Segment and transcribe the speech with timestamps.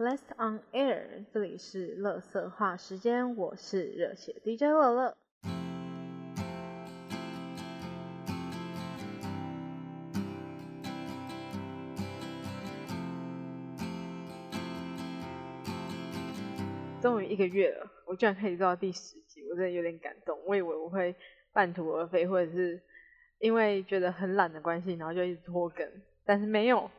[0.00, 5.14] Blessed on air，这里是乐色话时间，我是热血 DJ 乐乐。
[17.02, 20.38] 终于一个月了，我居然可以做到第十集，我真的有点感动。
[20.46, 21.14] 我以为我会
[21.52, 22.80] 半途而废，或者是
[23.38, 25.86] 因为觉得很懒的关系，然后就一直拖更，
[26.24, 26.90] 但是没有，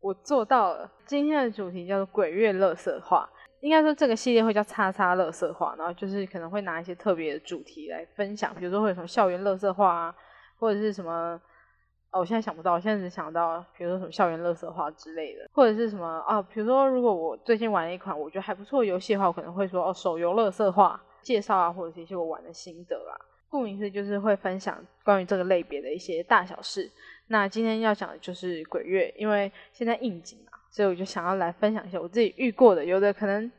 [0.00, 0.90] 我做到了。
[1.06, 3.28] 今天的主题叫做“鬼月乐色话”，
[3.60, 10.14] 应该说这个系列会叫“叉叉乐色话”，然后就是可能会拿一些特别的主题来分享，比如说会有什么校园乐色话啊，
[10.58, 11.40] 或者是什么。
[12.12, 23.18] 哦，我现在想不到，我现在只想到，比如说什么校园乐色话之类的，或者是什么啊，比如说如果我最近玩了一款我觉得还不错的游戏的话，我可能会说哦，手游乐色话介绍啊，或者是一些我玩的心得啊。
[23.50, 26.90] 顾名思义就是会分享关于这个类别的一些大小事。
[27.28, 33.50] 那今天要讲的就是鬼月，因为现在应景嘛，所以我就想要来分享一下我自己遇过的，有的可能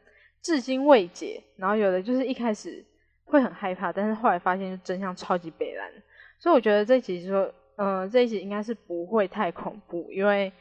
[0.41, 2.83] 至今未解，然后有的就是一开始
[3.25, 5.91] 会很害怕，但是后来发现就真相超级北蓝，
[6.39, 7.53] 所以我觉得这一集说。
[7.79, 10.51] 嗯，这一集应该是不会太恐怖，因为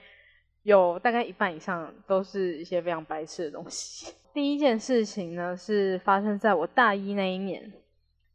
[0.65, 4.13] 有大概一半以上都是一些非常白痴的东西。
[4.35, 7.73] 第一件事情呢，是发生在我大一那一年，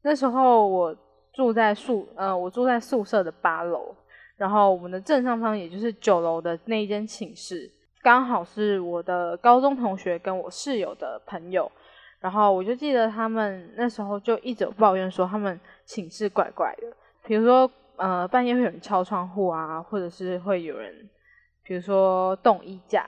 [0.02, 0.98] 那时候我
[1.32, 3.96] 住在宿，呃，我住在宿舍的八楼，
[4.42, 11.72] 然后我们的正上方，也就是九楼的那一间寝室，刚好是我的高中同学跟我室友的朋友，
[12.20, 16.88] 然后我就记得他们那时候就一直抱怨说他们寝室怪怪的，
[17.24, 17.70] 比如说。
[17.98, 21.08] 呃，半夜会有人敲窗户啊，或者是会有人，
[21.64, 23.08] 比如说动衣架。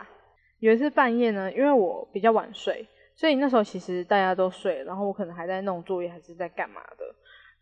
[0.59, 7.05] 有一次半夜呢，因为我比较晚睡，所以那时候其实大家都睡，然后我可能还在弄作业，还是在干嘛的。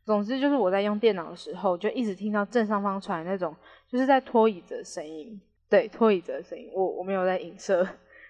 [0.06, 3.56] 总之就是我在用电脑的时候，就一直听到正上方传来那种
[3.88, 5.40] 就是在拖椅子的声音。
[5.70, 7.88] 对，拖椅子的声音，我我没有在影射，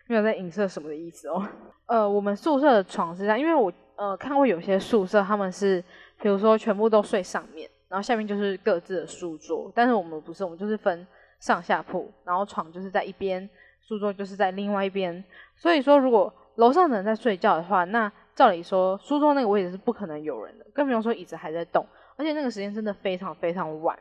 [0.07, 1.47] 没有在影射什么的意思哦。
[1.87, 5.83] 呃，我们宿舍的床是这样，因为我呃看过有些宿舍他们是，
[6.21, 7.69] 比如说全部都睡上面。
[7.89, 11.05] 然后下面就是各自的书桌，但是我们不是，我们就是分
[11.41, 13.49] 上下铺，然后床就是在一边，
[13.81, 15.21] 书桌就是在另外一边。
[15.57, 18.09] 所以说，如果楼上的人在睡觉的话，那
[18.41, 21.85] 照理说书桌那个位置是不可能有人的，更不用说椅子还在动。
[22.17, 23.95] 而且那个时间真的非常非常晚，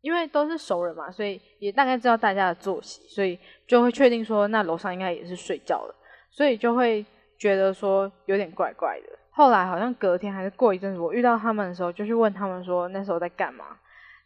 [0.00, 3.36] 因为都是熟人嘛，所以也大概知道大家的作息，所以
[3.66, 5.94] 就会确定说那楼上应该也是睡觉了，
[6.30, 7.04] 所以就会
[7.36, 9.18] 觉得说有点怪怪的。
[9.32, 13.76] 后来好像隔天还是过一阵子，我遇到他们的时候，就去问他们说那时候在干嘛，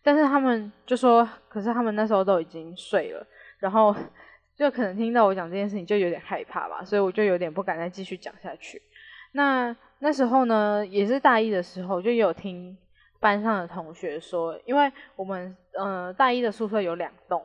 [0.03, 3.27] 但是他们就说，可是他们那时候都已经睡了，
[3.61, 3.97] 然后
[4.55, 8.81] 就可能听到我讲这件事情就有点害怕吧，所以我就有点不敢再继续讲下去。
[9.34, 12.77] 那那时候呢，也是大一的时候，就有听
[13.19, 17.45] 班上的同学说，因为我们呃大一的宿舍有两栋，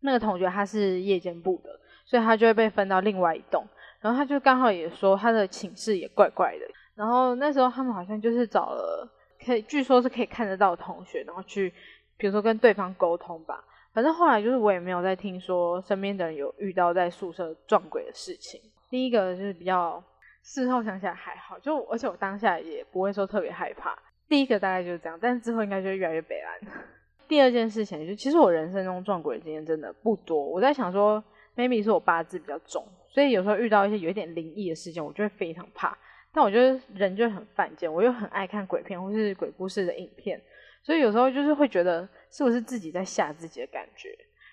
[0.00, 1.70] 那个同学他是夜间部的，
[2.04, 3.66] 所以他就会被分到另外一栋，
[4.00, 6.66] 然后他就刚好也说他的寝室也怪怪的。
[6.94, 9.08] 然后那时候他们好像就是找了，
[9.44, 11.72] 可以据说是可以看得到同学，然后去，
[12.18, 13.64] 比如说跟对方沟通吧。
[13.94, 18.60] 反正后来就是我也没有再听说身边的人有遇到在宿舍撞鬼的事情。
[18.90, 20.02] 第一个就是比较
[20.42, 23.96] 事后想起来还好，就而且我当下也不会说特别害怕。
[24.28, 26.58] 第一个大概就是这样，但是之后应该就越来越北岸。
[27.28, 30.44] 第二件事情就其实我人生中撞鬼的经验真的不多。
[30.44, 31.22] 我在想说
[31.56, 35.96] ，maybe 是我八字比较重，所以有时候遇到一些有一点灵异的事情，我就会非常怕。
[36.32, 40.40] 但我觉得人就很犯贱，我又很爱看鬼片或是鬼故事的影片，
[40.82, 44.08] 所以有时候就是会觉得是不是自己在吓自己的感觉。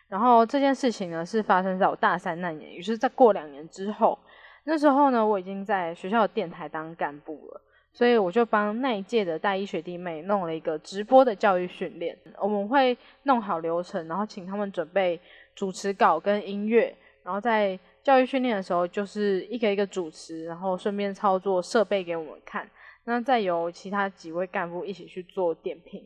[0.07, 4.17] 然后这件事情呢是发生在我大三那年，也是在过两年之后。
[4.67, 7.61] 那时候呢我已经在学校的电台当干部了，
[7.93, 12.15] 所以我就帮那一届的大一学弟妹弄了一个直播的教育训练。
[12.39, 15.19] 我们会弄好流程，然后请他们准备
[15.55, 17.79] 主持稿跟音乐，然后在。
[18.03, 22.65] 教育训练的时候，就是一个一个主持，然后顺便操作设备给我们看，
[23.03, 26.01] 那再由其他几位干部一起去做点评。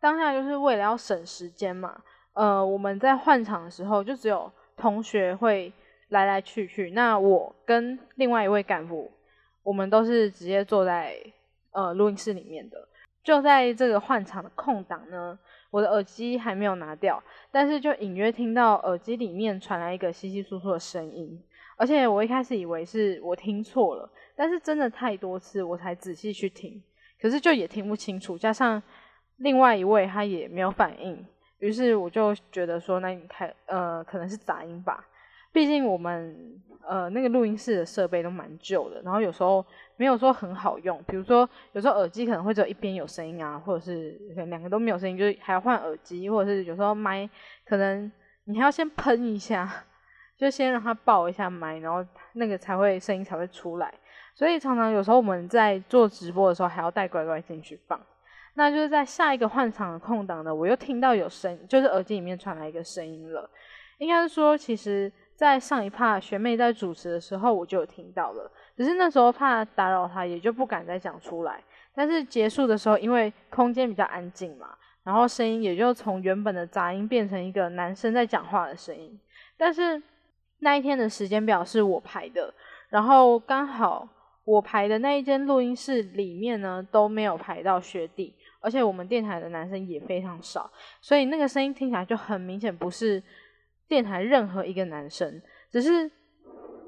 [0.00, 2.02] 当下就是为了要省时间嘛，
[2.32, 5.72] 呃，我们在换场的时候，就只有同学会
[6.08, 6.90] 来来去去。
[6.90, 9.10] 那我跟另外一位干部，
[9.62, 11.16] 我们都是直接坐在
[11.72, 12.88] 呃录音室里面的。
[13.22, 15.38] 就在这个换场的空档呢。
[15.70, 17.20] 我的耳机还没有拿掉，
[17.50, 21.36] 但是就隐约听到耳机里面传来一个稀稀疏疏的声音，
[21.76, 26.80] 而且我一开始以为是我听错了，但是真的太多次我才仔细去听，
[27.20, 28.80] 可是就也听不清楚，加上
[29.38, 31.26] 另外一位他也没有反应，
[31.58, 35.04] 于是我就觉得说，那你开呃可能是杂音吧，
[35.54, 39.64] 毕竟我们呃那个录音室的设备都蛮旧的，然后有时候。
[39.96, 44.18] 没有说很好用，比如说有时候耳机可能会只有一边有声音啊，或者是
[44.48, 47.30] 两个都没有声音，就是还要换耳机，或者是有时候麦
[47.64, 48.10] 可能
[48.46, 49.72] 你还要先喷一下，
[50.36, 53.94] 就先让它爆一下麦，然后那个才会声音才会出来。
[54.34, 58.00] 所以常常有时候我们在做直播的时候，还要带乖乖进去放。
[58.54, 63.48] 那就是在下一个换场的空档呢，我又听到有声，就是耳机里面传来一个声音了。
[63.98, 71.62] 应该是说，其实，在上一趴学妹在主持的时候，我就有听到了，只是那时候怕打扰她，也就不敢再讲出来。
[71.94, 74.68] 但是结束的时候，因为空间比较安静嘛，
[75.02, 79.18] 然后声音也就从原本的杂音变成一个男生在讲话的声音。
[79.56, 80.02] 但是
[80.58, 82.52] 那一天的时间表是我排的，
[82.88, 84.08] 然后刚好
[84.44, 90.70] 我排的那一间录音室里面呢都没有排到学弟，而且我们电台的男生也非常少，
[91.00, 93.22] 所以那个声音听起来就很明显不是
[93.88, 95.40] 电台任何一个男生，
[95.70, 96.10] 只是。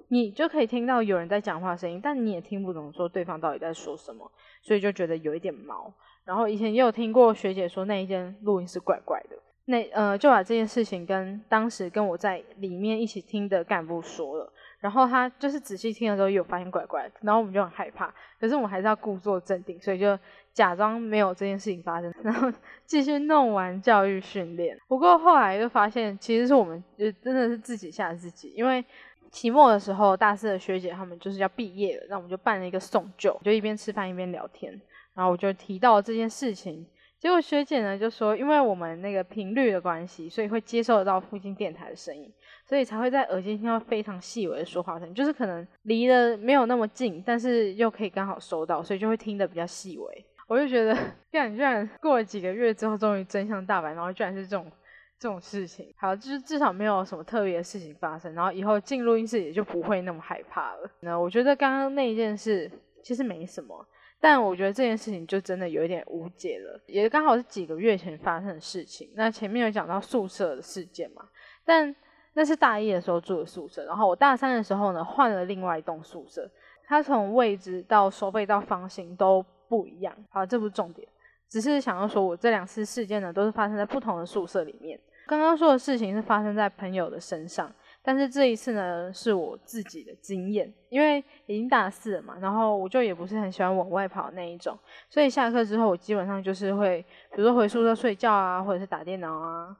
[0.08, 4.31] 你就可以听到有人在讲话声音，但你也听不懂说对方到底在说什么，
[4.62, 5.93] 所以就觉得有一点毛。
[6.25, 20.16] 然后以前也有听过学姐说那一间录音是怪怪的，那呃就把这件事情跟当时跟我在里面一起听的干部说了，然后他就是仔细听的时候有发现怪怪，然后我们就很害怕，可是我们还是要故作镇定，所以就
[20.56, 22.50] 假装没有这件事情发生， 然后
[22.85, 24.76] 继续弄完教育训练。
[24.88, 28.85] 不过后来就发现其实是我们就真的是自己吓自己，因为。
[29.29, 34.73] 期末的时候，大四的学姐他们就是要毕业了，那我们就办了一个送旧，就一边吃饭一边聊天。
[35.14, 36.87] 然后我就提到这件事情，
[37.19, 42.32] 结果学姐呢就说，因为我们那个频率的关系，所以会接受得到附近电台的声音，
[42.64, 50.25] 所以才会在耳机听到非常细微的说话声，就是可能离得没有那么近，但是又可以刚好收到，所以就会听得比较细微。
[50.46, 50.94] 我就觉得，
[51.31, 54.70] 居然居然过了几个月之后，终于真相大白，然后居然是这种。
[55.19, 60.90] 这种事情，好，就是至少没有什么特别的事情发生，然后以后进录音室也就不会那么害怕了。
[61.00, 62.70] 那我觉得刚刚那一件事
[63.02, 63.75] 其实没什么，
[64.20, 69.10] 但我觉得这件事情就真的有一点无解了，也刚好是几个月前发生的事情。
[69.14, 71.26] 那前面有讲到宿舍的事件嘛，
[71.64, 71.96] 但
[72.34, 76.46] 那是大一的时候住的宿舍，然后我大三的时候呢换了另外一栋宿舍，
[76.87, 80.14] 它从位置到收费到房型都不一样。
[80.30, 81.06] 好，这不是重点。
[81.48, 84.98] 只是想要说，我这两次事件呢，都是发生在不同的宿舍里面。
[85.28, 87.72] 刚刚说的事情是发生在朋友的身上，
[88.02, 90.72] 但是这一次呢，是我自己的经验。
[90.88, 94.78] 因为已经大四了嘛，然后我就也不是很喜欢往外跑那一种，
[95.08, 99.76] 所以下课之后，我基本上就是会，比如说回宿舍睡觉啊，或者是打电脑啊。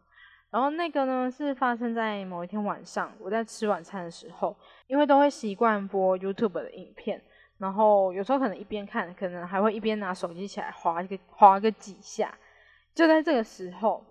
[0.51, 4.57] 然后那个呢，是发生在某一天晚上，我在吃晚餐的时候，
[4.87, 7.21] 因为都会习惯播 YouTube 的影片。
[7.59, 12.33] 然后有时候可能一边看，可能还会一边拿手机起来划一个划个几下。
[12.95, 14.05] 就在这个时候，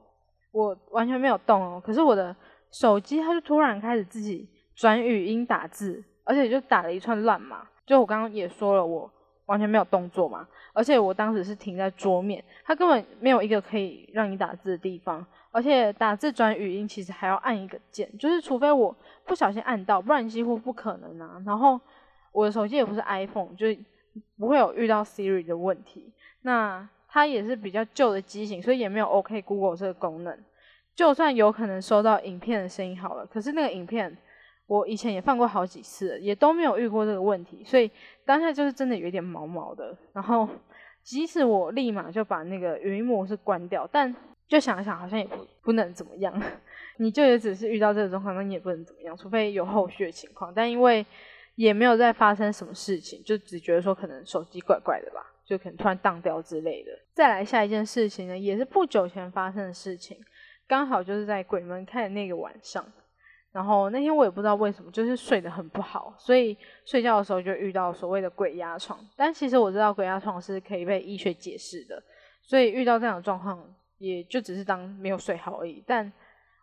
[0.51, 2.36] 我完全没有动哦，可是我的
[2.71, 7.68] 手机它就突然开始自己转语音打字，而且就打了一串乱码。
[7.86, 9.12] 就我刚刚也说了，我
[9.45, 21.39] 完全没有动作嘛，而且我当时是停在桌面，它根本没有一个可以让你打字的地方，而且打字转语音其实还要按一个键，就是除非我不小心按到，不然几乎不可能啊。
[21.45, 21.80] 然后。
[22.36, 23.68] 我的手机也不是 iPhone，就
[24.38, 26.12] 不会有遇到 Siri 的问题。
[26.42, 30.38] 那它也是比较旧的机型，所以也没有 OK Google 这个功能。
[30.94, 34.16] 就算有可能收到影片的声音好了，可是那个影片
[34.68, 37.64] 我以前也放过好几次，也都没有遇过这个问题。
[37.64, 37.90] 所以
[38.26, 39.98] 当下就是真的有点毛毛的。
[40.12, 40.48] 然后
[41.04, 44.14] 即使我立马就把那个语音模式关掉，但
[44.48, 46.34] 就想一想好像也不不能怎么样。
[46.98, 50.54] 你就也只是遇到这个状况，那你也不能怎么样，除非有后续的情况。
[50.56, 51.06] 但因为
[51.56, 56.92] 也没有再发生什么事情，就只觉得说可能手机怪怪的吧，就可能突然当掉之类的。
[57.14, 60.18] 再来下一件事情呢，也是不久前发生的事情，
[60.68, 62.85] 刚好就是在鬼门开的那个晚上。
[63.54, 69.00] 然后那天我也不知道为什么，就是睡得很不好，所以睡觉的时候就遇到所谓的鬼压床。
[69.16, 72.04] 但其实我知道鬼压床是可以被医学解释的，
[72.42, 73.66] 所以遇到这样的状况，
[73.97, 75.81] 也就只是当没有睡好而已。
[75.88, 76.12] 但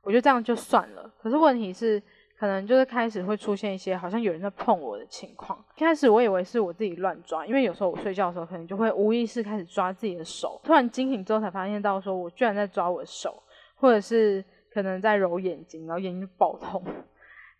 [0.02, 1.10] 我觉得这样就算了。
[1.18, 2.02] 可是问题是。
[2.42, 5.56] 可能就是开始会出现一些好像有人在碰我的情况。
[5.76, 10.60] 一开始我以为是我自己乱抓，因为有时候我睡觉的时候可能就会无意识开始抓自己的手。
[10.64, 13.40] 突然惊醒之后才发现到说我居然在抓我的手，
[13.76, 14.44] 或者是
[14.74, 16.82] 可能在揉眼睛，然后眼睛爆痛。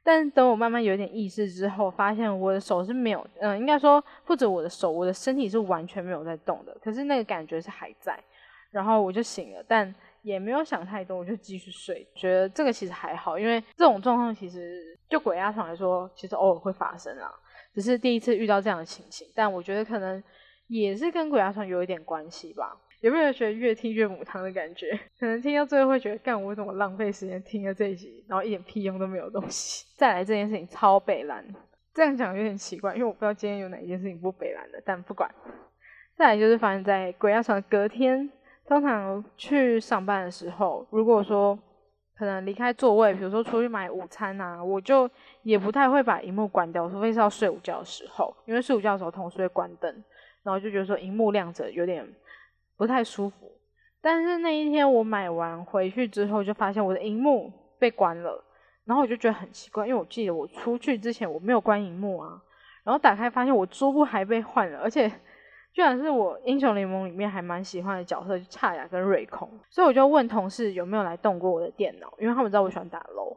[0.02, 6.76] 但等我慢慢有点意识之后，发现我的手是没有，嗯，应该说不止我的手，我的身体是完全没有在动的。
[6.82, 8.18] 可是那个感觉是还在，
[8.72, 9.94] 然后我就醒了，但。
[10.22, 17.30] 也没有想太多，我就继续睡，觉得这个其实还好，因为这种状况其实就鬼压床来说，其实偶尔会发生啊，
[17.74, 19.26] 只是第一次遇到这样的情形。
[19.34, 20.22] 但我觉得可能
[20.68, 22.80] 也是跟鬼压床有一点关系吧。
[23.00, 24.96] 有没有觉得越听越母汤的感觉？
[25.18, 29.84] 可能听到最后会觉得，干我怎么浪费时间听了这一集，然后一点屁用都没有东西。
[29.98, 31.44] 再来这件事情超北蓝，
[31.92, 35.28] 这样讲有点奇怪，因为我不知道今天有哪一件事情不北蓝的，但不管。
[36.14, 38.30] 再来就是发生在鬼压床隔天。
[38.72, 41.58] 通常去上班的时候，如果说
[42.16, 45.06] 可能离开座位，比如说出去买午餐啊，我就
[45.42, 49.92] 也不太会把荧幕关掉，除非是要睡午觉的时候，因为睡午觉的时候同时会关灯，
[50.42, 52.02] 然后就觉得说荧幕亮着有点
[52.78, 53.52] 不太舒服。
[54.00, 58.42] 但是那一天我买完回去之后，就发现我的荧幕被关了，
[58.86, 62.40] 然后我就觉得很奇怪，因为我记得我出去之前我没有关荧幕啊，
[62.84, 65.12] 然后打开发现我桌布还被换了，而且。
[65.72, 73.34] 居然是我英雄联盟里面还蛮喜欢的角色，就差雅跟瑞空，所以我就问同事有没有来动过我的电脑，因为他们知道我喜欢打 LO，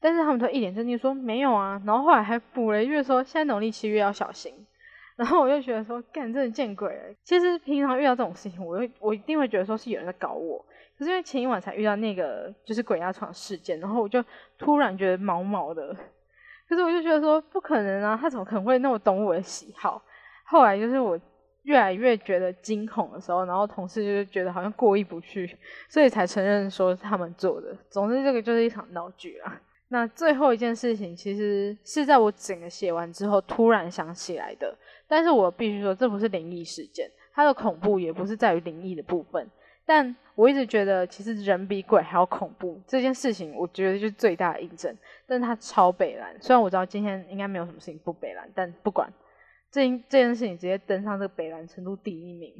[0.00, 4.52] 但是他们都一脸正经说没有啊，然后后来还补了一句说现在农历七月要小心，
[5.14, 7.14] 然后我就觉得说干真的见鬼了。
[7.22, 10.58] 其实平常遇到这种事情，我会我一定会觉得说是有人在搞我，
[10.98, 14.24] 可是因为前一晚才遇到那个就是鬼压床事件，然后我就
[14.58, 15.94] 突然觉得毛毛的，
[16.68, 20.02] 可是我就觉得说不可能啊，他怎么可能会那么懂我的喜好？
[20.44, 21.16] 后来就是我。
[21.62, 27.76] 越来越觉得惊恐的时候，然后同事就是觉得好像过意不去， 所以才承认说是他们做的。
[27.90, 29.60] 总之，这个就是一场闹剧啊。
[29.88, 34.76] 那最后一件事情，其实是在我整个写完之后突然想起来的。
[35.06, 39.48] 但是我必须说，这不是灵异事件，它的恐怖也不是在于灵异的部分。
[39.86, 44.94] 但我一直觉得，其实人比鬼还要恐怖这件事情，我觉得就是最大的印证。
[45.26, 49.10] 但是它超北蓝，虽然我知道今天应该没有什么事情不北蓝，但不管。
[49.70, 52.54] 这这件事情直接登上这个北蓝程度第一名，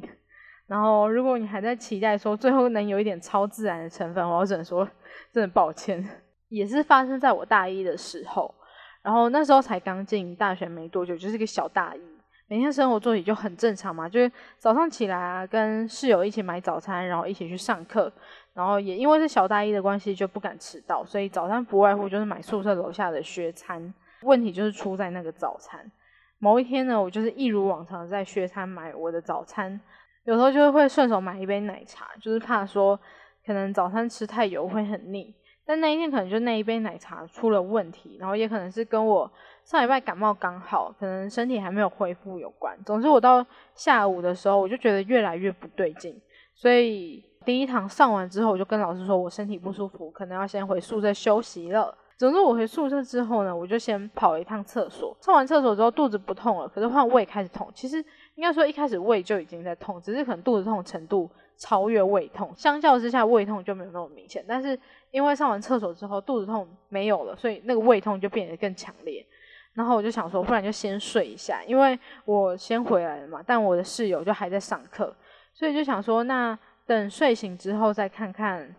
[0.67, 4.89] 然后如果你还在期待说最后能有一点超自然的成分，我只能说
[5.33, 6.07] 真的抱歉。
[6.49, 8.55] 也是发生在我大一的时候，
[9.03, 12.01] 然后那时候才刚进大学没多久，就是个小大一，
[12.47, 18.11] 每天生活作息就很正常嘛，就是早上起来啊，跟室友一起买早餐，然后一起去上课，
[18.55, 23.93] 然后也因为是小大一的关系就不敢迟到，所以早餐不外乎就是买宿舍楼下的学餐。
[24.23, 25.91] 问题就是出在那个早餐。
[26.39, 29.81] 某一天呢，我就是一如往常在学餐买我的早餐，
[30.25, 32.99] 有时候就会顺手买一杯奶茶，就是怕说
[33.45, 35.35] 可能早餐吃太油会很腻。
[35.67, 39.31] 但那一天可能就那一杯奶茶出了问题，然后也可能是跟我
[39.65, 42.75] 上礼拜感冒刚好，可能身体还没有恢复有关。
[42.87, 46.19] 总之我到下午的时候，我就觉得越来越不对劲，
[46.55, 51.95] 所以第一堂上完之后，我就跟老师说我身体不舒服，可能要先回宿舍休息了。
[52.19, 55.17] 总之，我回宿舍之后呢，我就先跑了一趟厕所。
[55.21, 57.71] 上完厕所之后，肚子不痛了，可是换胃开始痛。
[57.73, 62.53] 其实应该说一开始胃就已经在痛，只是可能肚子痛程度超越胃痛。
[62.57, 64.45] 相较之下，胃痛就没有那么明显。
[64.49, 64.77] 但是
[65.13, 69.25] 因为上完厕所之后肚子痛没有了，所以那个胃痛就变得更强烈。
[69.75, 73.41] 然后我就想说，不然就先睡一下，因为我先回来了嘛。
[73.47, 75.15] 但我的室友就还在上课，
[75.55, 78.75] 所以就想说，那等睡醒之后再看看。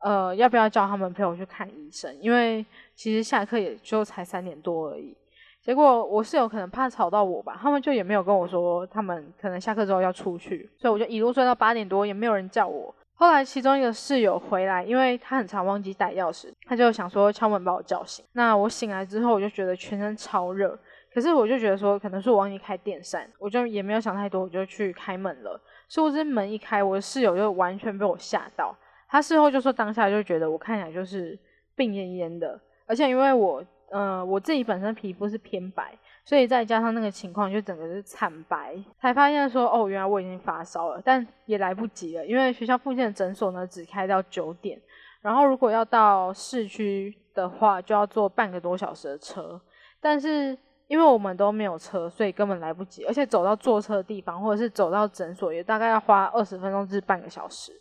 [0.00, 2.16] 呃，要不要叫他们陪我去看医生？
[2.20, 2.64] 因为
[2.94, 5.16] 其实下课也就才三点多而已。
[5.60, 12.94] 结果我室友可能怕吵到我吧，他们就也没有跟我说他们可能下课之后要出去，所以我就一路睡到八点多，也没有人叫我。
[13.14, 18.24] 后来其中一个室友回来，因为他很常忘记带钥匙，他就想说敲门把我叫醒。
[18.32, 20.78] 那我醒来之后，我就觉得全身超热，
[21.12, 25.60] 可是我就觉得说可能是我忘记开电扇，我就也没有想太多，我就去开门了。
[25.88, 28.72] 殊不知门一开，我的室友就完全被我吓到。
[29.08, 31.38] 他事后就说，当下就觉得我看起来就是
[31.74, 44.78] 病恹恹的，而且因为我，呃，我自己本身皮肤是偏白，所以再加上那个情况，就整个是惨白，才发现说，哦，原来我已经发烧了，但也来不及了，因为学校附近的诊所呢只开到九点，
[45.22, 49.58] 然后如果要到市区的话，就要坐半个多小时的车，
[50.02, 57.72] 但是因为我们都没有车，所以根本来不及，而且走到坐车的地方，或者是走到诊所，也大概要花二十分钟至半个小时。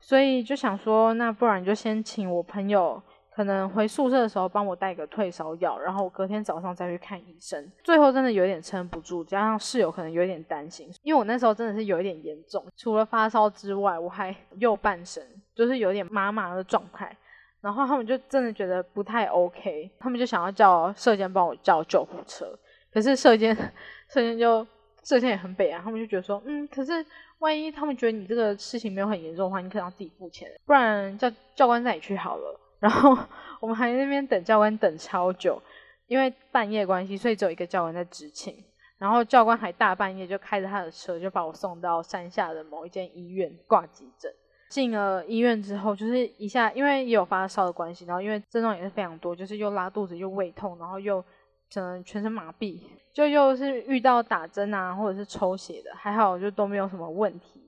[0.00, 3.00] 所以就想说，那不然就先请我朋友，
[3.30, 7.70] 可能回宿舍的时候帮我带个退烧药，然后隔天早上再去看医生。
[7.84, 15.22] 最后真的有点撑不住，加上室友可能有点担心，因为我那时候真的是有一点严重，除了发烧之外，我还右半身
[15.54, 17.16] 就是有点麻麻的状态。
[17.60, 22.56] 然后他们就真的觉得不太 OK，他们就想要叫社监帮我叫救护车，
[22.92, 23.52] 可是社监
[24.08, 24.64] 社监就
[25.08, 27.04] 社监也很北啊，他们就觉得说，嗯，可是。
[27.40, 32.60] 万一他们觉得你这个事情没有很严重的话，你可能要自己付钱，不然叫教官带你去好了。
[32.80, 33.16] 然后
[33.60, 35.62] 我们还在那边等教官等超久，
[36.08, 38.56] 因为半夜关系，所以只有一个教官在执勤。
[38.98, 44.28] 然后教官还大半夜就开着他的车，就把我送到山下的某一间医院挂急诊。
[44.68, 51.24] 进了医院之后，就是一下因为也有发烧的关系，然后因为症状也是非常多，就是又拉肚子又胃痛，然后又。
[51.68, 52.80] 整全身麻痹，
[53.12, 57.62] 就又是遇到打针啊，或者是抽血的，还好就都没有什么问题。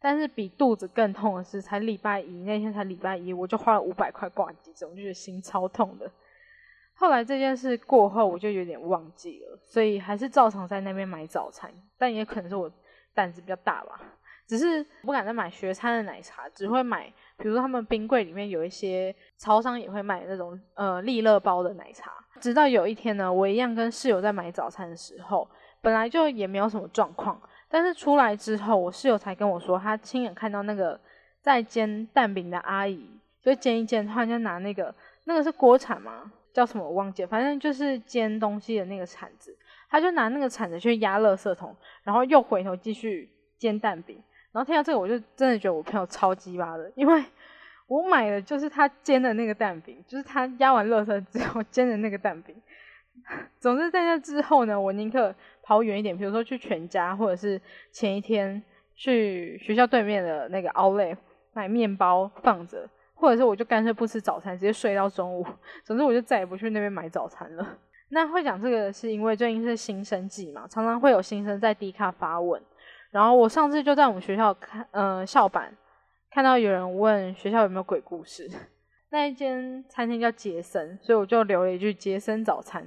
[0.00, 6.10] 但是比肚子更痛的是，才礼拜一那天才礼拜一，我就花了五百块挂急诊，我就觉得心超痛的。
[6.92, 11.72] 后来这件事过后，我就有点忘记了，所以还是照常在那边买早餐。
[11.96, 12.70] 但也可能是我
[13.14, 14.00] 胆子比较大吧，
[14.46, 22.12] 只是不敢再买学餐的奶茶，只会买，比如说他们冰柜里面有一些超商也会卖那种呃利乐包的奶茶。
[22.40, 25.48] 直到有一天呢，我一样跟室友在买早餐的时候，
[25.80, 31.00] 本来就也没有什么状况，但是出来之后，我室友才跟我说，他亲眼看到那个
[31.40, 33.08] 在煎蛋饼的阿姨，
[33.42, 36.30] 就煎一煎，突然就拿那个那个是锅铲吗？
[36.52, 39.56] 叫什么我忘记了，反正就是煎东西的那个铲子，
[39.88, 44.22] 他就拿那个铲子去压垃圾桶，然后又回头继续煎蛋饼。
[44.54, 47.24] 然后听到这个，我就真的觉得我朋友超鸡巴的，因为
[47.88, 52.54] 我买的就是他煎的那个蛋饼，就是他压完垃圾之后煎的那个蛋饼。
[53.58, 58.62] 总之在那之后呢，我宁可跑远一点，比如说去全家，或者是前一天
[58.94, 61.16] 去学校对面的那个 Outlet
[61.52, 65.44] 买面包放着，或者是我就干脆不吃早餐，直接睡到中午。
[65.82, 67.78] 总之我就再也不去那边买早餐了。
[68.10, 72.62] 那会讲这个是因为最近是新生季嘛，常常会有新生在 D 卡发问。
[73.14, 75.72] 然后我上次就在我们学校看，呃，校板
[76.32, 78.50] 看到有人问学校有没有鬼故事。
[79.10, 82.84] 那一间餐厅叫杰森，所以我就留了一句杰森早餐。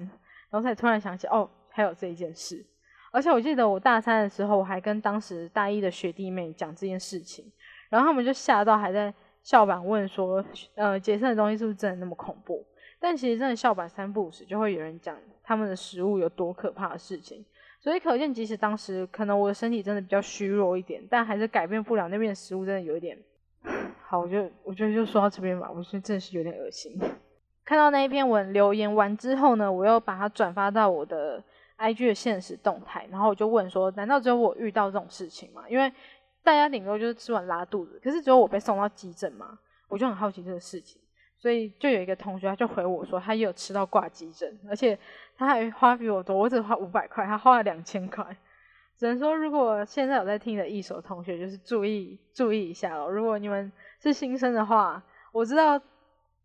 [0.49, 2.65] 然后才突然想起，哦，还有这一件事。
[3.13, 7.49] 而且我记得我大三的时候，我还跟当时大一的学弟妹讲这件事情，
[7.89, 10.43] 然后他们就吓到，还在校板问说，
[10.75, 12.67] 呃，杰森的东西是不是真的那么恐怖？
[12.99, 17.45] 但其实真的校板三不五时就会有人讲他们的食物有多可怕的事情。
[17.87, 23.17] 所以可见，即使当时可能我的身体真的比较虚弱一点，但还是改变不了那边的食物真的有一点。
[24.03, 25.71] 好，我就我觉得就说到这边吧。
[25.73, 26.99] 我觉得真的是有点恶心。
[27.63, 31.41] 看到那一篇文留言完之后呢，我又把它转发到我的
[31.77, 35.63] IG 的现实动态，然后我就问说：难道只有我遇到这种事情吗？
[35.69, 35.89] 因为
[36.43, 39.57] 大家顶多就是吃完拉肚子，可是只有我被送到急诊吗？
[39.87, 40.99] 我就很好奇这个事情。
[41.37, 44.97] 所以就有一个同学，他就回我说，他也有吃到挂急诊，而且
[45.37, 48.25] 他还花比我多，我只花五百块，他花了两千块。
[48.97, 53.07] 只能说，如果现在有在听的一手同学，就是注意注意一下哦。
[53.07, 55.79] 如果你们是新生的话，我知道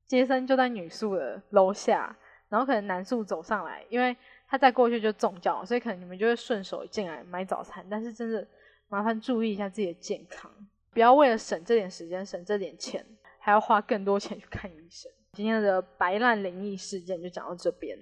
[0.06, 2.14] 接生就在女宿的楼下，
[2.50, 4.14] 然后可能男宿走上来，因为
[4.46, 7.82] 他再过去就中教，所以可能你们就会顺手进来买早餐。
[7.88, 8.46] 但是真的
[8.90, 10.50] 麻烦注意一下自己的健康，
[10.92, 13.02] 不要为了省这点时间，省这点钱。
[13.44, 15.10] 还要花更多钱去看医生。
[15.32, 17.98] 今天的白烂灵异事件就讲到这边。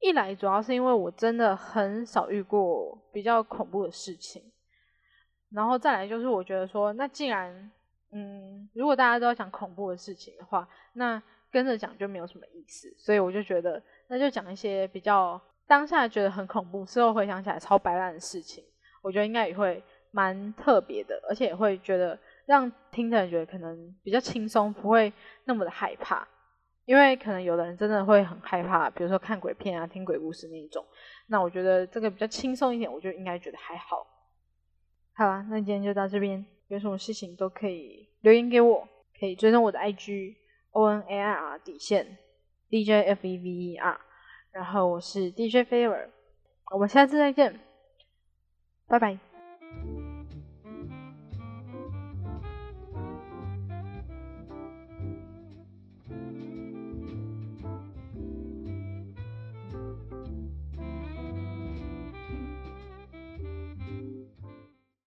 [0.00, 4.42] 一来主要是因为我真的很少遇过比较恐怖的事情，
[5.50, 7.70] 然后再来就是我觉得说，那既然
[8.12, 12.94] 嗯，如果大家都要讲恐怖的事情的话，那跟着讲就没有什么意思。
[12.96, 18.64] 所以我就觉得，那就讲一些比较当下觉得很恐怖，事后回想起来超白烂的事情，
[19.02, 22.18] 我觉得应该也会蛮特别的，而且也会觉得。
[22.48, 25.12] 让听的人觉得可能比较轻松，不会
[25.44, 26.26] 那么的害怕，
[26.86, 30.82] 因为可能有的人真的会很害怕，比如说看鬼片啊、听鬼故事那一种。
[31.26, 34.06] 那我觉得这个比较轻松一点，我就应该觉得还好。
[35.12, 38.88] 好啦，那今天就到这边，有什么事情都可以留言给我，
[39.20, 40.36] 可以追踪我的 IG
[40.70, 42.16] O N A I R 底线
[42.70, 44.00] D J F E V E R，
[44.52, 46.08] 然后我是 D J Favor，
[46.72, 47.60] 我们下次再见，
[48.86, 49.27] 拜拜。